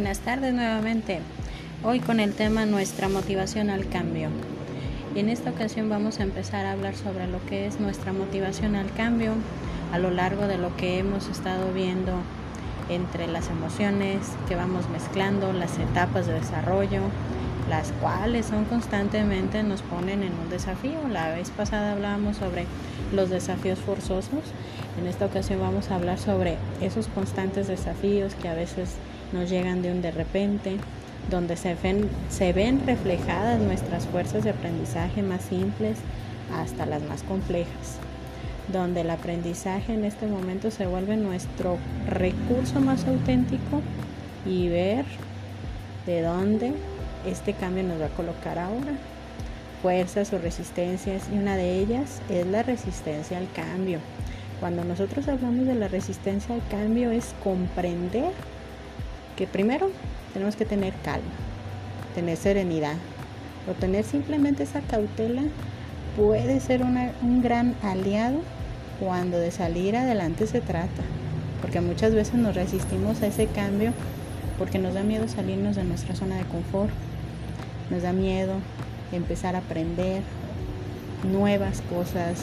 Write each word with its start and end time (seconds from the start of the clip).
Buenas 0.00 0.20
tardes 0.20 0.54
nuevamente. 0.54 1.18
Hoy 1.84 2.00
con 2.00 2.20
el 2.20 2.32
tema 2.32 2.64
nuestra 2.64 3.10
motivación 3.10 3.68
al 3.68 3.86
cambio. 3.86 4.30
En 5.14 5.28
esta 5.28 5.50
ocasión 5.50 5.90
vamos 5.90 6.20
a 6.20 6.22
empezar 6.22 6.64
a 6.64 6.72
hablar 6.72 6.96
sobre 6.96 7.26
lo 7.26 7.44
que 7.44 7.66
es 7.66 7.80
nuestra 7.80 8.14
motivación 8.14 8.76
al 8.76 8.90
cambio 8.94 9.34
a 9.92 9.98
lo 9.98 10.10
largo 10.10 10.46
de 10.46 10.56
lo 10.56 10.74
que 10.74 10.98
hemos 10.98 11.28
estado 11.28 11.74
viendo 11.74 12.12
entre 12.88 13.26
las 13.26 13.50
emociones 13.50 14.20
que 14.48 14.56
vamos 14.56 14.88
mezclando, 14.88 15.52
las 15.52 15.78
etapas 15.78 16.26
de 16.26 16.32
desarrollo, 16.32 17.02
las 17.68 17.92
cuales 18.00 18.46
son 18.46 18.64
constantemente 18.64 19.62
nos 19.62 19.82
ponen 19.82 20.22
en 20.22 20.32
un 20.32 20.48
desafío. 20.48 21.08
La 21.12 21.28
vez 21.28 21.50
pasada 21.50 21.92
hablábamos 21.92 22.38
sobre 22.38 22.64
los 23.12 23.28
desafíos 23.28 23.78
forzosos. 23.78 24.44
En 24.98 25.06
esta 25.06 25.26
ocasión 25.26 25.60
vamos 25.60 25.90
a 25.90 25.96
hablar 25.96 26.18
sobre 26.18 26.56
esos 26.80 27.06
constantes 27.08 27.68
desafíos 27.68 28.34
que 28.34 28.48
a 28.48 28.54
veces 28.54 28.96
nos 29.32 29.50
llegan 29.50 29.82
de 29.82 29.92
un 29.92 30.02
de 30.02 30.10
repente, 30.10 30.76
donde 31.30 31.56
se 31.56 31.74
ven, 31.74 32.08
se 32.28 32.52
ven 32.52 32.82
reflejadas 32.86 33.60
nuestras 33.60 34.06
fuerzas 34.06 34.44
de 34.44 34.50
aprendizaje 34.50 35.22
más 35.22 35.42
simples 35.42 35.98
hasta 36.54 36.86
las 36.86 37.02
más 37.02 37.22
complejas, 37.22 37.98
donde 38.72 39.02
el 39.02 39.10
aprendizaje 39.10 39.94
en 39.94 40.04
este 40.04 40.26
momento 40.26 40.70
se 40.70 40.86
vuelve 40.86 41.16
nuestro 41.16 41.78
recurso 42.08 42.80
más 42.80 43.06
auténtico 43.06 43.82
y 44.46 44.68
ver 44.68 45.04
de 46.06 46.22
dónde 46.22 46.72
este 47.26 47.52
cambio 47.52 47.84
nos 47.84 48.00
va 48.00 48.06
a 48.06 48.10
colocar 48.10 48.58
ahora. 48.58 48.92
Fuerzas 49.82 50.32
o 50.32 50.38
resistencias 50.38 51.22
y 51.32 51.38
una 51.38 51.56
de 51.56 51.78
ellas 51.78 52.20
es 52.28 52.46
la 52.46 52.62
resistencia 52.62 53.38
al 53.38 53.50
cambio. 53.52 53.98
Cuando 54.58 54.84
nosotros 54.84 55.26
hablamos 55.28 55.66
de 55.66 55.74
la 55.74 55.88
resistencia 55.88 56.54
al 56.54 56.66
cambio 56.68 57.10
es 57.10 57.34
comprender 57.42 58.32
primero 59.46 59.90
tenemos 60.32 60.56
que 60.56 60.64
tener 60.64 60.94
calma, 61.04 61.30
tener 62.14 62.36
serenidad. 62.36 62.96
O 63.70 63.72
tener 63.74 64.04
simplemente 64.04 64.62
esa 64.62 64.80
cautela 64.80 65.42
puede 66.16 66.60
ser 66.60 66.82
un 66.82 67.42
gran 67.42 67.74
aliado 67.82 68.40
cuando 68.98 69.38
de 69.38 69.50
salir 69.50 69.96
adelante 69.96 70.46
se 70.46 70.60
trata, 70.60 71.02
porque 71.60 71.80
muchas 71.80 72.14
veces 72.14 72.34
nos 72.34 72.54
resistimos 72.54 73.22
a 73.22 73.26
ese 73.26 73.46
cambio 73.46 73.92
porque 74.58 74.78
nos 74.78 74.92
da 74.92 75.02
miedo 75.02 75.26
salirnos 75.26 75.76
de 75.76 75.84
nuestra 75.84 76.14
zona 76.14 76.36
de 76.36 76.44
confort, 76.44 76.92
nos 77.90 78.02
da 78.02 78.12
miedo 78.12 78.54
empezar 79.10 79.56
a 79.56 79.60
aprender 79.60 80.22
nuevas 81.30 81.82
cosas, 81.82 82.42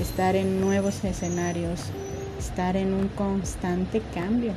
estar 0.00 0.36
en 0.36 0.60
nuevos 0.60 1.04
escenarios, 1.04 1.80
estar 2.38 2.76
en 2.76 2.94
un 2.94 3.08
constante 3.08 4.00
cambio 4.14 4.54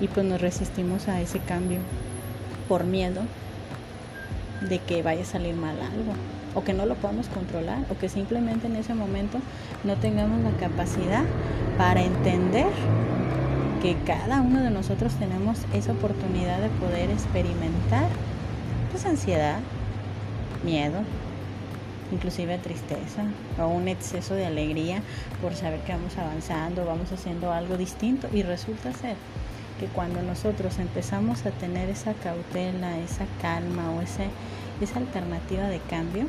y 0.00 0.08
pues 0.08 0.26
nos 0.26 0.40
resistimos 0.40 1.08
a 1.08 1.20
ese 1.20 1.38
cambio 1.38 1.78
por 2.68 2.84
miedo 2.84 3.22
de 4.68 4.78
que 4.78 5.02
vaya 5.02 5.22
a 5.22 5.26
salir 5.26 5.54
mal 5.54 5.76
algo 5.80 6.12
o 6.54 6.62
que 6.64 6.72
no 6.72 6.86
lo 6.86 6.94
podamos 6.94 7.28
controlar 7.28 7.84
o 7.90 7.98
que 7.98 8.08
simplemente 8.08 8.66
en 8.66 8.76
ese 8.76 8.94
momento 8.94 9.38
no 9.84 9.96
tengamos 9.96 10.40
la 10.42 10.50
capacidad 10.58 11.24
para 11.78 12.02
entender 12.02 12.66
que 13.82 13.96
cada 14.06 14.40
uno 14.40 14.60
de 14.60 14.70
nosotros 14.70 15.14
tenemos 15.14 15.58
esa 15.72 15.92
oportunidad 15.92 16.60
de 16.60 16.68
poder 16.68 17.10
experimentar 17.10 18.06
pues 18.90 19.04
ansiedad, 19.06 19.58
miedo, 20.64 21.00
inclusive 22.12 22.58
tristeza 22.58 23.24
o 23.58 23.66
un 23.66 23.88
exceso 23.88 24.34
de 24.34 24.46
alegría 24.46 25.00
por 25.40 25.54
saber 25.54 25.80
que 25.80 25.92
vamos 25.92 26.16
avanzando, 26.18 26.84
vamos 26.84 27.10
haciendo 27.10 27.52
algo 27.52 27.76
distinto 27.76 28.28
y 28.32 28.42
resulta 28.42 28.92
ser 28.92 29.16
que 29.78 29.86
cuando 29.86 30.22
nosotros 30.22 30.78
empezamos 30.78 31.44
a 31.46 31.50
tener 31.50 31.88
esa 31.88 32.14
cautela, 32.14 32.98
esa 32.98 33.24
calma 33.40 33.90
o 33.92 34.02
ese, 34.02 34.26
esa 34.80 34.98
alternativa 34.98 35.68
de 35.68 35.80
cambio, 35.80 36.26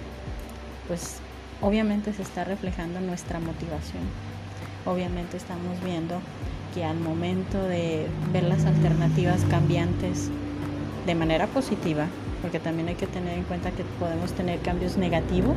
pues 0.88 1.18
obviamente 1.62 2.14
se 2.14 2.22
está 2.22 2.44
reflejando 2.44 3.00
nuestra 3.00 3.40
motivación. 3.40 4.04
Obviamente 4.86 5.38
estamos 5.38 5.82
viendo 5.84 6.20
que 6.74 6.84
al 6.84 7.00
momento 7.00 7.62
de 7.64 8.08
ver 8.32 8.44
las 8.44 8.66
alternativas 8.66 9.42
cambiantes 9.50 10.30
de 11.06 11.16
manera 11.16 11.48
positiva, 11.48 12.08
porque 12.42 12.60
también 12.60 12.88
hay 12.90 12.96
que 12.96 13.08
tener 13.08 13.38
en 13.38 13.44
cuenta 13.44 13.72
que 13.72 13.84
podemos 14.00 14.34
tener 14.34 14.60
cambios 14.60 14.98
negativos, 14.98 15.56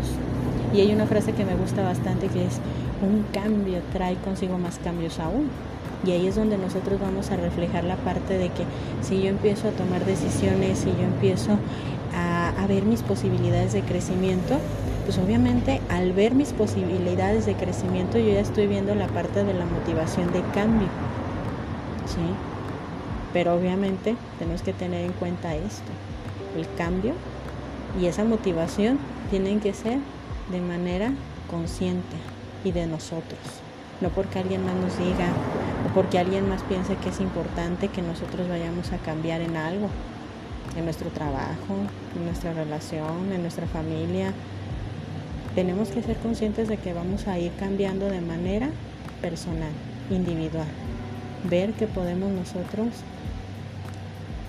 y 0.75 0.81
hay 0.81 0.93
una 0.93 1.07
frase 1.07 1.33
que 1.33 1.45
me 1.45 1.55
gusta 1.55 1.83
bastante 1.83 2.29
que 2.29 2.47
es, 2.47 2.61
un 3.03 3.25
cambio 3.33 3.81
trae 3.93 4.17
consigo 4.17 4.59
más 4.59 4.79
cambios 4.79 5.19
aún. 5.19 5.49
Y 6.05 6.11
ahí 6.11 6.27
es 6.27 6.37
donde 6.37 6.59
nosotros 6.59 7.01
vamos 7.01 7.31
a 7.31 7.37
reflejar 7.37 7.85
la 7.85 7.97
parte 7.97 8.37
de 8.39 8.49
que 8.51 8.65
si 9.03 9.23
yo 9.23 9.29
empiezo 9.29 9.69
a 9.69 9.73
tomar 9.73 10.05
decisiones, 10.05 10.79
si 10.79 10.91
yo 10.91 11.05
empiezo 11.05 11.59
a, 12.15 12.67
ver 12.67 12.85
mis 12.85 13.03
posibilidades 13.03 13.73
de 13.75 13.83
crecimiento, 13.83 14.59
pues 15.05 15.19
obviamente 15.19 15.81
al 15.89 16.13
ver 16.13 16.35
mis 16.35 16.53
posibilidades 16.53 17.47
de 17.47 17.55
crecimiento 17.55 18.19
yo 18.19 18.33
ya 18.33 18.41
estoy 18.41 18.67
viendo 18.67 18.93
la 18.97 19.07
parte 19.07 19.45
de 19.45 19.55
la 19.55 19.65
motivación 19.65 20.33
de 20.33 20.43
cambio. 20.53 20.89
¿sí? 22.07 22.27
Pero 23.33 23.55
obviamente 23.55 24.17
tenemos 24.41 24.63
que 24.63 24.73
tener 24.73 25.05
en 25.05 25.13
cuenta 25.13 25.55
esto, 25.55 25.93
el 26.57 26.67
cambio 26.77 27.13
y 28.01 28.07
esa 28.07 28.25
motivación 28.25 28.99
tienen 29.31 29.61
que 29.61 29.73
ser 29.73 30.01
de 30.51 30.61
manera 30.61 31.13
consciente 31.49 32.17
y 32.65 32.73
de 32.73 32.89
nosotros 32.89 33.66
no 34.01 34.09
porque 34.11 34.39
alguien 34.39 34.65
más 34.65 34.75
nos 34.75 34.99
diga 34.99 35.29
o 35.87 35.95
porque 35.95 36.19
alguien 36.19 36.49
más 36.49 36.63
piense 36.63 36.97
que 36.97 37.09
es 37.09 37.21
importante 37.21 37.89
que 37.89 38.03
nosotros 38.03 38.49
vayamos 38.49 38.93
a 38.93 38.99
cambiar 38.99 39.41
en 39.41 39.57
algo, 39.57 39.89
en 40.77 40.85
nuestro 40.85 41.11
trabajo, 41.11 41.75
en 42.15 42.25
nuestra 42.25 42.53
relación, 42.53 43.33
en 43.33 43.43
nuestra 43.43 43.67
familia. 43.67 44.33
Tenemos 45.55 45.89
que 45.89 46.03
ser 46.03 46.17
conscientes 46.19 46.69
de 46.69 46.77
que 46.77 46.93
vamos 46.93 47.27
a 47.27 47.39
ir 47.39 47.53
cambiando 47.59 48.09
de 48.09 48.21
manera 48.21 48.69
personal, 49.23 49.73
individual. 50.11 50.67
Ver 51.45 51.73
que 51.73 51.87
podemos 51.87 52.31
nosotros 52.31 52.89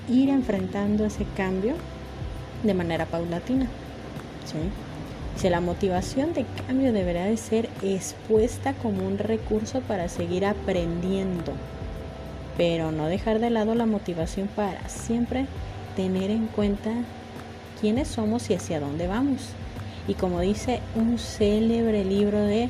ir 0.10 0.30
enfrentando 0.30 1.06
ese 1.06 1.26
cambio 1.36 1.76
de 2.64 2.74
manera 2.74 3.06
paulatina. 3.06 3.68
¿sí? 4.46 4.87
Si 5.38 5.50
la 5.50 5.62
motivación 5.62 6.34
de 6.34 6.48
cambio 6.66 6.92
deberá 6.92 7.26
de 7.26 7.38
ser 7.38 7.70
expuesta 7.84 8.74
como 8.74 9.06
un 9.06 9.20
recurso 9.20 9.82
para 9.82 10.10
seguir 10.10 10.48
aprendiendo, 10.48 11.54
pero 12.58 12.92
no 12.92 13.06
dejar 13.06 13.38
de 13.38 13.52
lado 13.52 13.76
la 13.76 13.86
motivación 13.86 14.48
para 14.48 14.90
siempre 14.90 15.46
tener 15.96 16.32
en 16.32 16.48
cuenta 16.48 16.90
quiénes 17.80 18.08
somos 18.08 18.50
y 18.50 18.56
hacia 18.56 18.80
dónde 18.80 19.06
vamos. 19.06 19.50
Y 20.08 20.16
como 20.16 20.40
dice 20.40 20.80
un 20.96 21.20
célebre 21.20 22.04
libro 22.04 22.40
de 22.40 22.70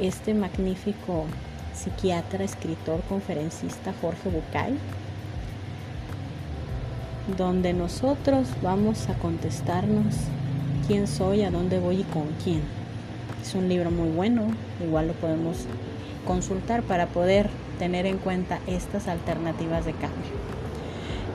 este 0.00 0.34
magnífico 0.34 1.26
psiquiatra, 1.74 2.42
escritor, 2.42 3.02
conferencista 3.08 3.94
Jorge 4.00 4.30
Bucay, 4.30 4.76
donde 7.36 7.72
nosotros 7.72 8.48
vamos 8.62 9.08
a 9.08 9.14
contestarnos 9.14 10.16
quién 10.90 11.06
soy, 11.06 11.44
a 11.44 11.52
dónde 11.52 11.78
voy 11.78 12.00
y 12.00 12.02
con 12.02 12.24
quién. 12.42 12.62
Es 13.40 13.54
un 13.54 13.68
libro 13.68 13.92
muy 13.92 14.08
bueno, 14.08 14.48
igual 14.84 15.06
lo 15.06 15.12
podemos 15.12 15.58
consultar 16.26 16.82
para 16.82 17.06
poder 17.06 17.48
tener 17.78 18.06
en 18.06 18.18
cuenta 18.18 18.58
estas 18.66 19.06
alternativas 19.06 19.84
de 19.84 19.92
cambio, 19.92 20.32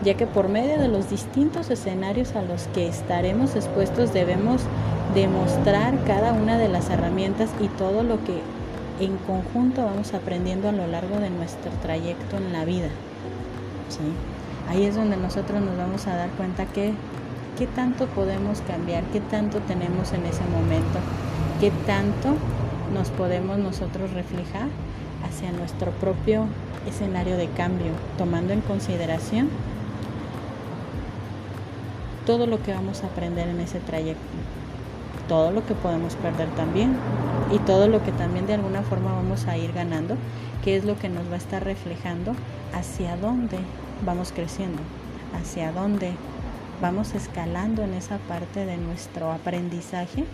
ya 0.03 0.15
que 0.15 0.27
por 0.27 0.49
medio 0.49 0.77
de 0.77 0.89
los 0.89 1.09
distintos 1.09 1.69
escenarios 1.69 2.35
a 2.35 2.41
los 2.41 2.63
que 2.73 2.89
estaremos 2.89 3.55
expuestos 3.55 4.11
debemos 4.11 4.61
demostrar 5.13 6.03
cada 6.03 6.33
una 6.33 6.57
de 6.57 6.67
las 6.67 6.89
herramientas 6.89 7.49
y 7.61 7.69
todo 7.69 8.03
lo 8.03 8.21
que 8.25 8.41
en 8.99 9.15
conjunto 9.19 9.85
vamos 9.85 10.13
aprendiendo 10.13 10.67
a 10.67 10.73
lo 10.73 10.85
largo 10.85 11.17
de 11.21 11.29
nuestro 11.29 11.71
trayecto 11.81 12.35
en 12.35 12.51
la 12.51 12.65
vida. 12.65 12.89
Ahí 14.69 14.83
es 14.83 14.95
donde 14.95 15.15
nosotros 15.15 15.61
nos 15.61 15.77
vamos 15.77 16.07
a 16.07 16.17
dar 16.17 16.29
cuenta 16.31 16.65
que 16.65 16.93
qué 17.57 17.67
tanto 17.67 18.07
podemos 18.07 18.61
cambiar, 18.61 19.03
qué 19.05 19.21
tanto 19.21 19.59
tenemos 19.59 20.11
en 20.13 20.25
ese 20.25 20.43
momento, 20.45 20.99
qué 21.59 21.71
tanto 21.85 22.35
nos 22.93 23.09
podemos 23.09 23.57
nosotros 23.57 24.11
reflejar 24.11 24.67
hacia 25.27 25.51
nuestro 25.51 25.91
propio 25.91 26.47
escenario 26.87 27.37
de 27.37 27.47
cambio, 27.47 27.91
tomando 28.17 28.53
en 28.53 28.61
consideración 28.61 29.49
todo 32.25 32.47
lo 32.47 32.61
que 32.61 32.73
vamos 32.73 33.03
a 33.03 33.07
aprender 33.07 33.47
en 33.47 33.59
ese 33.59 33.79
trayecto, 33.79 34.21
todo 35.27 35.51
lo 35.51 35.65
que 35.65 35.75
podemos 35.75 36.15
perder 36.15 36.49
también 36.49 36.95
y 37.51 37.59
todo 37.59 37.87
lo 37.87 38.03
que 38.03 38.11
también 38.11 38.47
de 38.47 38.55
alguna 38.55 38.81
forma 38.81 39.13
vamos 39.13 39.47
a 39.47 39.57
ir 39.57 39.71
ganando, 39.73 40.15
que 40.63 40.75
es 40.75 40.85
lo 40.85 40.97
que 40.97 41.09
nos 41.09 41.29
va 41.29 41.35
a 41.35 41.37
estar 41.37 41.63
reflejando 41.63 42.33
hacia 42.73 43.15
dónde 43.17 43.57
vamos 44.05 44.31
creciendo, 44.31 44.81
hacia 45.39 45.71
dónde 45.71 46.11
vamos 46.81 47.13
escalando 47.13 47.83
en 47.83 47.93
esa 47.93 48.17
parte 48.19 48.65
de 48.65 48.77
nuestro 48.77 49.31
aprendizaje 49.31 50.25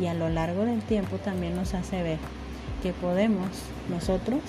y 0.00 0.06
a 0.06 0.14
lo 0.14 0.28
largo 0.28 0.64
del 0.64 0.82
tiempo 0.82 1.16
también 1.16 1.56
nos 1.56 1.74
hace 1.74 2.02
ver 2.02 2.18
que 2.82 2.92
podemos 2.92 3.48
nosotros 3.88 4.40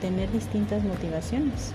tener 0.00 0.30
distintas 0.32 0.82
motivaciones. 0.82 1.72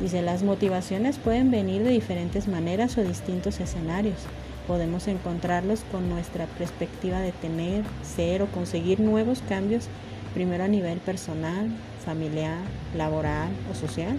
Dice, 0.00 0.20
las 0.22 0.42
motivaciones 0.42 1.16
pueden 1.16 1.50
venir 1.50 1.82
de 1.82 1.90
diferentes 1.90 2.48
maneras 2.48 2.98
o 2.98 3.02
distintos 3.02 3.60
escenarios. 3.60 4.18
Podemos 4.66 5.08
encontrarlos 5.08 5.80
con 5.90 6.08
nuestra 6.10 6.46
perspectiva 6.46 7.20
de 7.20 7.32
tener, 7.32 7.84
ser 8.02 8.42
o 8.42 8.46
conseguir 8.46 9.00
nuevos 9.00 9.42
cambios, 9.48 9.88
primero 10.34 10.64
a 10.64 10.68
nivel 10.68 10.98
personal, 10.98 11.70
familiar, 12.04 12.58
laboral 12.94 13.48
o 13.70 13.74
social, 13.74 14.18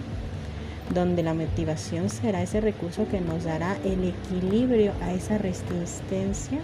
donde 0.94 1.22
la 1.22 1.34
motivación 1.34 2.08
será 2.08 2.42
ese 2.42 2.60
recurso 2.60 3.06
que 3.08 3.20
nos 3.20 3.44
dará 3.44 3.76
el 3.84 4.04
equilibrio 4.04 4.92
a 5.02 5.12
esa 5.12 5.38
resistencia, 5.38 6.60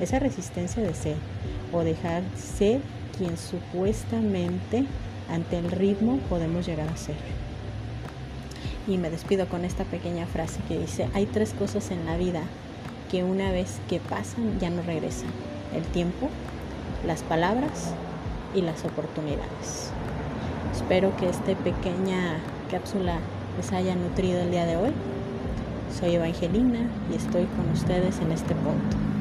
esa 0.00 0.18
resistencia 0.18 0.82
de 0.82 0.94
ser 0.94 1.16
o 1.72 1.80
dejar 1.80 2.22
ser 2.36 2.80
quien 3.16 3.36
supuestamente 3.36 4.86
ante 5.30 5.58
el 5.58 5.70
ritmo 5.70 6.18
podemos 6.28 6.66
llegar 6.66 6.88
a 6.88 6.96
ser. 6.96 7.16
Y 8.86 8.98
me 8.98 9.10
despido 9.10 9.48
con 9.48 9.64
esta 9.64 9.84
pequeña 9.84 10.26
frase 10.26 10.60
que 10.68 10.78
dice, 10.78 11.08
hay 11.12 11.26
tres 11.26 11.52
cosas 11.54 11.90
en 11.90 12.06
la 12.06 12.16
vida 12.16 12.42
que 13.10 13.24
una 13.24 13.50
vez 13.50 13.80
que 13.88 13.98
pasan 13.98 14.60
ya 14.60 14.70
no 14.70 14.82
regresan. 14.82 15.30
El 15.74 15.82
tiempo, 15.84 16.28
las 17.04 17.22
palabras 17.22 17.92
y 18.54 18.62
las 18.62 18.84
oportunidades. 18.84 19.90
Espero 20.72 21.16
que 21.16 21.28
esta 21.28 21.54
pequeña 21.56 22.38
cápsula 22.70 23.18
les 23.56 23.72
haya 23.72 23.94
nutrido 23.94 24.40
el 24.40 24.50
día 24.50 24.66
de 24.66 24.76
hoy. 24.76 24.92
Soy 25.98 26.14
Evangelina 26.14 26.80
y 27.10 27.16
estoy 27.16 27.46
con 27.56 27.70
ustedes 27.72 28.18
en 28.20 28.32
este 28.32 28.54
punto. 28.54 29.15